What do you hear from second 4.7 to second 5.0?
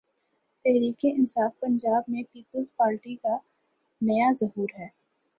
ہے۔